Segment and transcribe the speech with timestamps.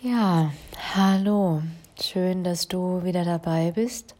[0.00, 0.52] Ja,
[0.94, 1.60] hallo.
[2.00, 4.14] Schön, dass du wieder dabei bist.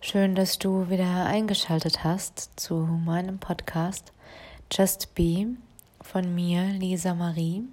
[0.00, 4.14] Schön, dass du wieder eingeschaltet hast zu meinem Podcast
[4.72, 5.48] Just Be
[6.00, 7.64] von mir, Lisa Marie.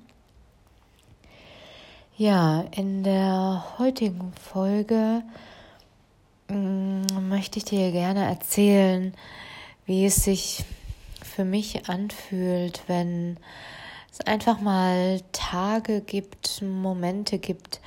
[2.17, 5.23] Ja, in der heutigen Folge
[6.49, 9.13] mm, möchte ich dir gerne erzählen,
[9.85, 10.65] wie es sich
[11.23, 13.37] für mich anfühlt, wenn
[14.11, 17.81] es einfach mal Tage gibt, Momente gibt,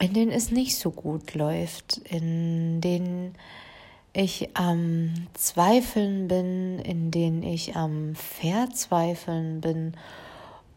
[0.00, 3.34] in denen es nicht so gut läuft, in denen
[4.12, 9.94] ich am Zweifeln bin, in denen ich am Verzweifeln bin.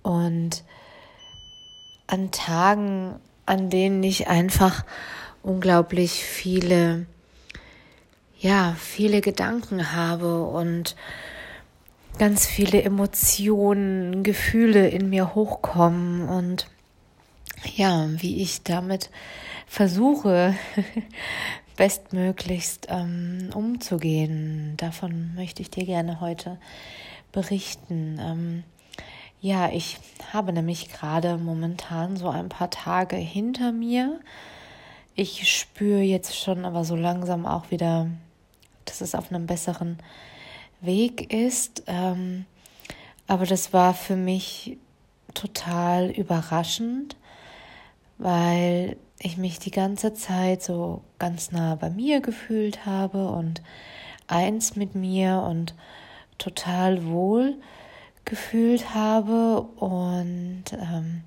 [0.01, 0.63] Und
[2.07, 4.85] an Tagen, an denen ich einfach
[5.43, 7.05] unglaublich viele,
[8.39, 10.95] ja, viele Gedanken habe und
[12.17, 16.67] ganz viele Emotionen, Gefühle in mir hochkommen und
[17.75, 19.09] ja, wie ich damit
[19.67, 20.55] versuche,
[21.77, 24.73] bestmöglichst ähm, umzugehen.
[24.77, 26.57] Davon möchte ich dir gerne heute
[27.31, 28.17] berichten.
[28.19, 28.63] Ähm,
[29.39, 29.99] ja, ich
[30.33, 34.19] habe nämlich gerade momentan so ein paar Tage hinter mir.
[35.13, 38.07] Ich spüre jetzt schon aber so langsam auch wieder,
[38.85, 39.97] dass es auf einem besseren
[40.81, 41.83] Weg ist.
[41.87, 42.45] Ähm,
[43.27, 44.77] aber das war für mich
[45.33, 47.15] total überraschend,
[48.17, 53.61] weil ich mich die ganze Zeit so ganz nah bei mir gefühlt habe und
[54.27, 55.73] eins mit mir und
[56.37, 57.55] total wohl
[58.25, 61.23] gefühlt habe und ähm,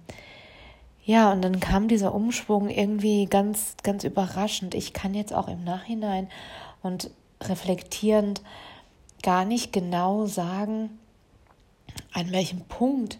[1.04, 4.74] ja, und dann kam dieser Umschwung irgendwie ganz, ganz überraschend.
[4.74, 6.28] Ich kann jetzt auch im Nachhinein
[6.82, 7.10] und
[7.42, 8.42] reflektierend
[9.22, 10.98] gar nicht genau sagen,
[12.12, 13.18] an welchem Punkt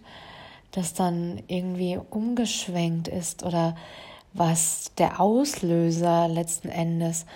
[0.73, 3.77] das dann irgendwie umgeschwenkt ist oder
[4.33, 7.27] was der Auslöser letzten Endes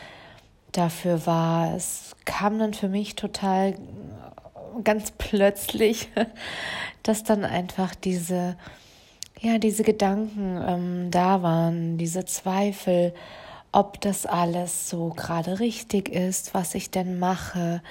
[0.73, 1.75] dafür war.
[1.75, 3.75] Es kam dann für mich total
[4.83, 6.09] ganz plötzlich,
[7.03, 8.57] dass dann einfach diese,
[9.41, 13.15] ja, diese Gedanken ähm, da waren, diese Zweifel,
[13.73, 17.83] ob das alles so gerade richtig ist, was ich denn mache,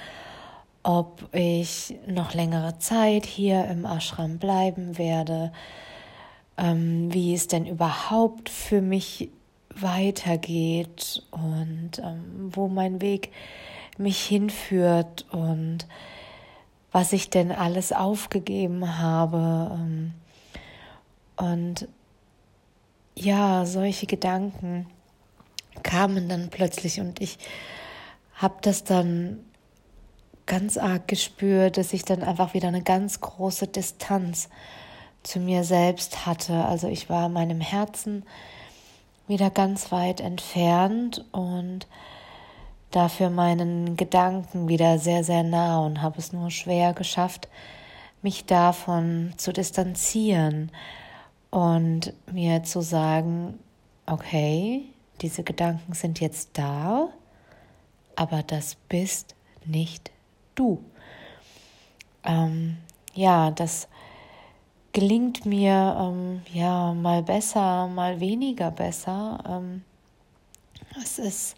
[0.84, 5.52] ob ich noch längere Zeit hier im Ashram bleiben werde,
[6.56, 9.30] ähm, wie es denn überhaupt für mich
[9.74, 13.32] weitergeht und ähm, wo mein Weg
[13.96, 15.86] mich hinführt und
[16.92, 19.70] was ich denn alles aufgegeben habe.
[19.74, 20.14] Ähm,
[21.36, 21.88] und
[23.16, 24.86] ja, solche Gedanken
[25.82, 27.38] kamen dann plötzlich und ich
[28.34, 29.40] habe das dann
[30.46, 34.48] ganz arg gespürt, dass ich dann einfach wieder eine ganz große Distanz
[35.22, 36.64] zu mir selbst hatte.
[36.64, 38.24] Also ich war meinem Herzen
[39.26, 41.86] wieder ganz weit entfernt und
[42.90, 47.48] dafür meinen Gedanken wieder sehr, sehr nah und habe es nur schwer geschafft,
[48.22, 50.70] mich davon zu distanzieren
[51.50, 53.58] und mir zu sagen,
[54.06, 54.84] okay,
[55.20, 57.08] diese Gedanken sind jetzt da,
[58.16, 59.34] aber das bist
[59.64, 60.10] nicht
[60.54, 60.82] du.
[62.24, 62.78] Ähm,
[63.14, 63.88] ja, das
[64.92, 69.42] gelingt mir ähm, ja mal besser, mal weniger besser.
[69.48, 69.82] Ähm,
[71.02, 71.56] es ist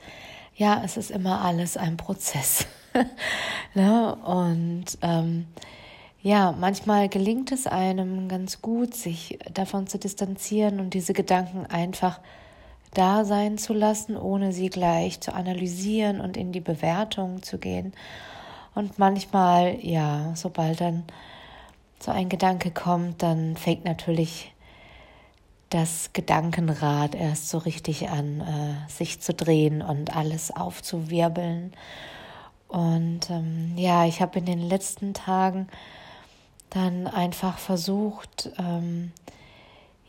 [0.56, 2.66] ja, es ist immer alles ein Prozess.
[3.74, 4.16] ne?
[4.16, 5.46] Und ähm,
[6.22, 12.20] ja, manchmal gelingt es einem ganz gut, sich davon zu distanzieren und diese Gedanken einfach
[12.94, 17.92] da sein zu lassen, ohne sie gleich zu analysieren und in die Bewertung zu gehen.
[18.76, 21.04] Und manchmal, ja, sobald dann
[21.98, 24.53] so ein Gedanke kommt, dann fängt natürlich
[25.70, 31.72] das Gedankenrad erst so richtig an, äh, sich zu drehen und alles aufzuwirbeln.
[32.69, 35.69] Und ähm, ja, ich habe in den letzten Tagen
[36.69, 39.10] dann einfach versucht, ähm,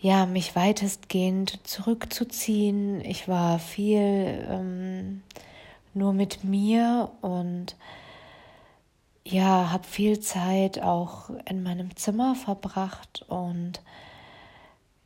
[0.01, 2.99] ja, mich weitestgehend zurückzuziehen.
[2.99, 5.23] Ich war viel ähm,
[5.93, 7.77] nur mit mir und
[9.31, 13.81] ja, habe viel Zeit auch in meinem Zimmer verbracht und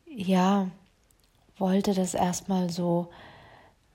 [0.06, 0.68] ja,
[1.58, 3.10] wollte das erstmal so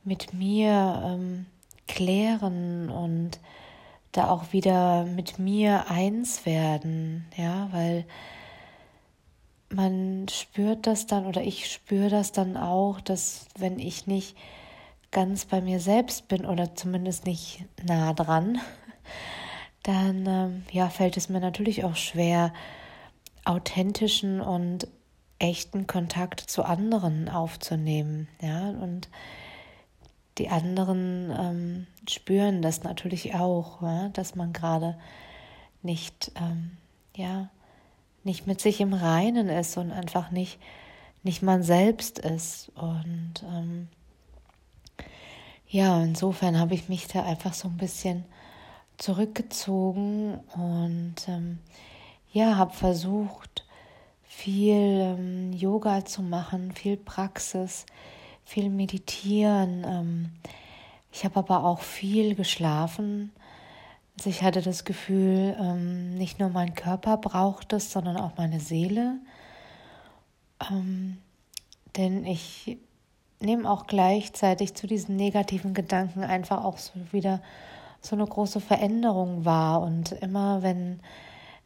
[0.04, 1.46] mit mir ähm,
[1.86, 3.38] klären und
[4.12, 8.04] da auch wieder mit mir eins werden, ja, weil
[9.68, 14.36] man spürt das dann oder ich spüre das dann auch, dass wenn ich nicht
[15.10, 18.58] ganz bei mir selbst bin oder zumindest nicht nah dran,
[19.86, 22.52] dann ähm, ja, fällt es mir natürlich auch schwer,
[23.44, 24.88] authentischen und
[25.38, 29.08] echten Kontakt zu anderen aufzunehmen, ja, und
[30.38, 34.98] die anderen ähm, spüren das natürlich auch, ja, dass man gerade
[35.82, 36.76] nicht, ähm,
[37.14, 37.48] ja,
[38.24, 40.58] nicht mit sich im Reinen ist und einfach nicht,
[41.22, 42.70] nicht man selbst ist.
[42.74, 43.88] Und ähm,
[45.68, 48.24] ja, insofern habe ich mich da einfach so ein bisschen
[48.98, 51.58] zurückgezogen und ähm,
[52.32, 53.64] ja, habe versucht,
[54.24, 57.86] viel ähm, Yoga zu machen, viel Praxis,
[58.44, 59.84] viel Meditieren.
[59.84, 60.30] Ähm,
[61.12, 63.32] ich habe aber auch viel geschlafen.
[64.18, 68.60] Also ich hatte das Gefühl, ähm, nicht nur mein Körper braucht es, sondern auch meine
[68.60, 69.18] Seele.
[70.70, 71.18] Ähm,
[71.96, 72.78] denn ich
[73.40, 77.42] nehme auch gleichzeitig zu diesen negativen Gedanken einfach auch so wieder
[78.00, 79.82] so eine große Veränderung wahr.
[79.82, 81.00] Und immer wenn,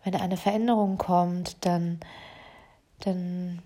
[0.04, 2.00] wenn eine Veränderung kommt, dann,
[3.00, 3.62] dann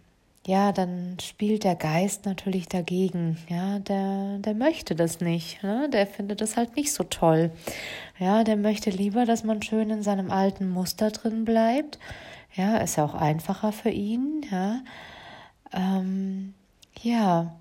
[0.47, 3.39] ja, dann spielt der Geist natürlich dagegen.
[3.49, 5.63] Ja, der, der möchte das nicht.
[5.63, 5.89] Ne?
[5.91, 7.51] Der findet das halt nicht so toll.
[8.19, 11.99] Ja, der möchte lieber, dass man schön in seinem alten Muster drin bleibt.
[12.55, 14.45] Ja, ist ja auch einfacher für ihn.
[14.51, 14.81] Ja,
[15.73, 16.55] ähm,
[17.01, 17.57] ja.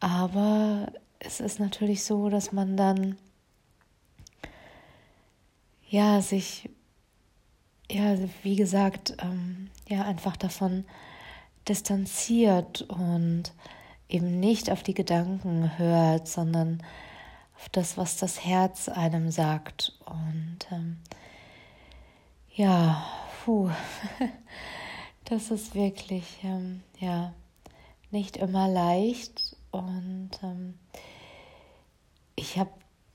[0.00, 3.16] aber es ist natürlich so, dass man dann
[5.90, 6.70] ja sich
[7.90, 10.84] ja, wie gesagt, ähm, ja, einfach davon
[11.68, 13.52] distanziert und
[14.08, 16.82] eben nicht auf die Gedanken hört, sondern
[17.56, 19.98] auf das, was das Herz einem sagt.
[20.06, 20.98] Und ähm,
[22.54, 23.04] ja,
[23.44, 23.70] puh,
[25.24, 27.34] das ist wirklich ähm, ja
[28.10, 29.56] nicht immer leicht.
[29.72, 30.78] Und ähm,
[32.36, 32.70] ich habe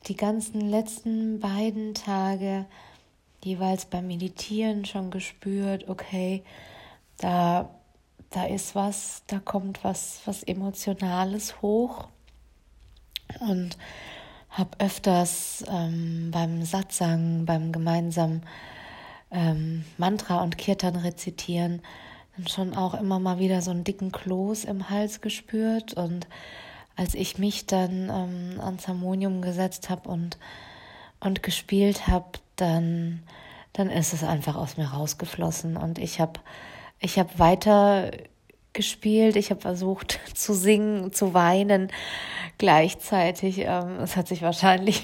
[0.07, 2.66] die ganzen letzten beiden Tage
[3.44, 6.44] jeweils beim Meditieren schon gespürt, okay,
[7.18, 7.69] da
[8.36, 12.10] da ist was, da kommt was, was Emotionales hoch.
[13.40, 13.78] Und
[14.50, 18.44] habe öfters ähm, beim Satsang, beim gemeinsamen
[19.31, 21.81] ähm, Mantra und Kirtan rezitieren,
[22.36, 25.94] dann schon auch immer mal wieder so einen dicken Kloß im Hals gespürt.
[25.94, 26.28] Und
[26.95, 30.38] als ich mich dann ähm, ans Harmonium gesetzt habe und,
[31.19, 33.24] und gespielt habe, dann,
[33.74, 35.77] dann ist es einfach aus mir rausgeflossen.
[35.77, 36.39] Und ich habe
[37.00, 38.12] ich habe weiter
[38.74, 41.92] gespielt, ich habe versucht zu singen, zu weinen
[42.57, 43.59] gleichzeitig.
[43.59, 45.03] Ähm, es hat sich wahrscheinlich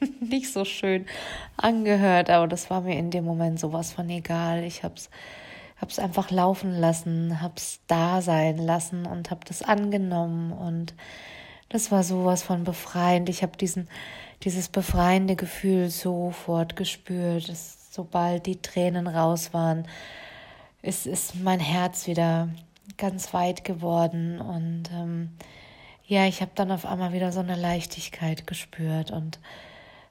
[0.20, 1.06] nicht so schön
[1.56, 4.64] angehört, aber das war mir in dem Moment sowas von egal.
[4.64, 5.10] Ich habe es
[5.80, 10.52] hab's einfach laufen lassen, habe es da sein lassen und habe das angenommen.
[10.52, 10.94] Und
[11.68, 13.28] das war sowas von befreiend.
[13.28, 13.88] Ich habe diesen
[14.44, 19.86] dieses befreiende Gefühl sofort gespürt, dass sobald die Tränen raus waren,
[20.82, 22.48] ist, ist mein Herz wieder
[22.96, 24.40] ganz weit geworden.
[24.40, 25.30] Und ähm,
[26.06, 29.10] ja, ich habe dann auf einmal wieder so eine Leichtigkeit gespürt.
[29.10, 29.40] Und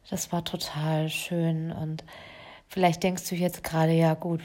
[0.09, 1.71] das war total schön.
[1.71, 2.03] Und
[2.67, 4.41] vielleicht denkst du jetzt gerade, ja gut,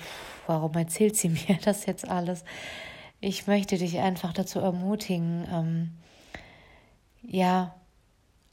[0.47, 2.45] warum erzählt sie mir das jetzt alles?
[3.21, 5.91] Ich möchte dich einfach dazu ermutigen, ähm,
[7.23, 7.75] ja,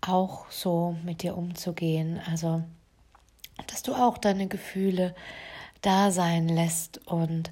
[0.01, 2.63] auch so mit dir umzugehen, also
[3.67, 5.13] dass du auch deine Gefühle
[5.81, 7.51] da sein lässt und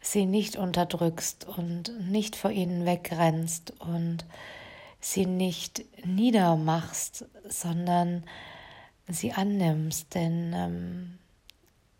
[0.00, 4.24] sie nicht unterdrückst und nicht vor ihnen wegrennst und
[5.00, 8.24] sie nicht niedermachst, sondern
[9.08, 11.18] sie annimmst, denn ähm,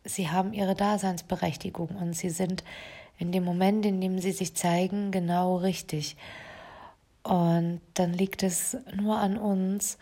[0.04, 2.62] sie haben ihre Daseinsberechtigung und sie sind
[3.18, 6.16] in dem Moment, in dem sie sich zeigen, genau richtig.
[7.22, 9.98] Und dann liegt es nur an uns,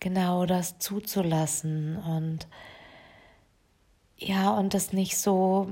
[0.00, 2.48] genau das zuzulassen und
[4.16, 5.68] ja, und das nicht so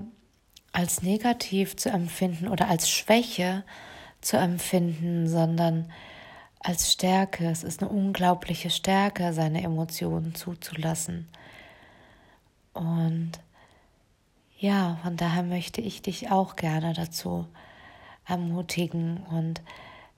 [0.73, 3.65] als negativ zu empfinden oder als Schwäche
[4.21, 5.93] zu empfinden, sondern
[6.61, 7.51] als Stärke.
[7.51, 11.29] Es ist eine unglaubliche Stärke, seine Emotionen zuzulassen.
[12.75, 13.33] Und
[14.59, 17.47] ja, von daher möchte ich dich auch gerne dazu
[18.27, 19.19] ermutigen.
[19.31, 19.61] Und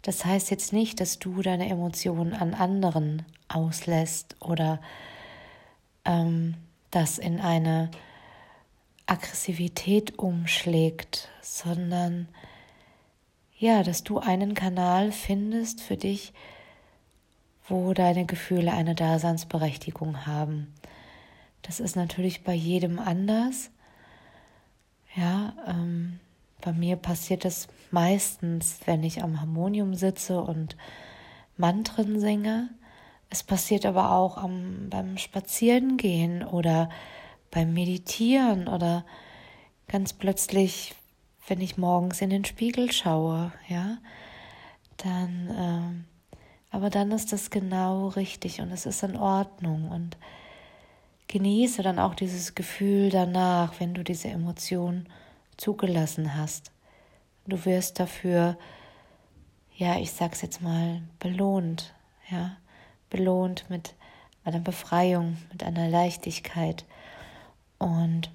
[0.02, 4.80] das heißt jetzt nicht, dass du deine Emotionen an anderen auslässt oder
[6.04, 6.54] ähm,
[6.90, 7.90] das in eine
[9.06, 12.28] Aggressivität umschlägt, sondern
[13.58, 16.32] ja, dass du einen Kanal findest für dich,
[17.66, 20.72] wo deine Gefühle eine Daseinsberechtigung haben.
[21.64, 23.70] Das ist natürlich bei jedem anders.
[25.14, 26.20] Ja, ähm,
[26.60, 30.76] bei mir passiert es meistens, wenn ich am Harmonium sitze und
[31.56, 32.70] Mantren singe.
[33.30, 36.88] Es passiert aber auch am, beim Spazierengehen oder
[37.50, 39.04] beim Meditieren oder
[39.86, 40.94] ganz plötzlich
[41.46, 43.98] wenn ich morgens in den Spiegel schaue, ja,
[44.96, 46.36] dann, äh,
[46.74, 50.16] aber dann ist das genau richtig und es ist in Ordnung und
[51.28, 55.06] genieße dann auch dieses Gefühl danach, wenn du diese Emotion
[55.56, 56.72] zugelassen hast.
[57.46, 58.56] Du wirst dafür,
[59.76, 61.94] ja, ich sag's jetzt mal, belohnt,
[62.30, 62.56] ja,
[63.10, 63.94] belohnt mit
[64.44, 66.84] einer Befreiung, mit einer Leichtigkeit
[67.78, 68.30] und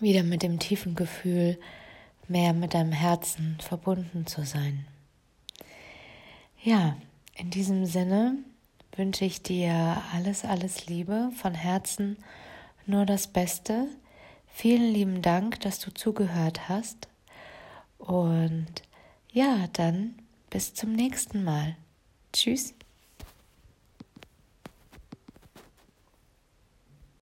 [0.00, 1.58] wieder mit dem tiefen Gefühl,
[2.28, 4.86] mehr mit deinem Herzen verbunden zu sein.
[6.62, 6.96] Ja,
[7.34, 8.36] in diesem Sinne
[8.96, 12.16] wünsche ich dir alles, alles Liebe von Herzen,
[12.86, 13.88] nur das Beste.
[14.46, 17.08] Vielen lieben Dank, dass du zugehört hast.
[17.98, 18.82] Und
[19.32, 20.14] ja, dann
[20.50, 21.76] bis zum nächsten Mal.
[22.32, 22.74] Tschüss.